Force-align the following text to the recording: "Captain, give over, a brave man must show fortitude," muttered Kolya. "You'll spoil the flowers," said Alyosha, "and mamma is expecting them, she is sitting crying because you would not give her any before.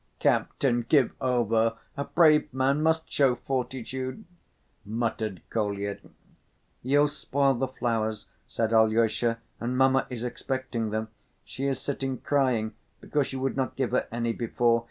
"Captain, 0.17 0.81
give 0.89 1.11
over, 1.21 1.77
a 1.95 2.03
brave 2.05 2.51
man 2.51 2.81
must 2.81 3.07
show 3.11 3.35
fortitude," 3.35 4.25
muttered 4.83 5.43
Kolya. 5.51 5.99
"You'll 6.81 7.07
spoil 7.07 7.53
the 7.53 7.67
flowers," 7.67 8.25
said 8.47 8.73
Alyosha, 8.73 9.37
"and 9.59 9.77
mamma 9.77 10.07
is 10.09 10.23
expecting 10.23 10.89
them, 10.89 11.09
she 11.45 11.67
is 11.67 11.79
sitting 11.79 12.17
crying 12.17 12.73
because 12.99 13.31
you 13.31 13.39
would 13.41 13.55
not 13.55 13.75
give 13.75 13.91
her 13.91 14.07
any 14.11 14.33
before. 14.33 14.79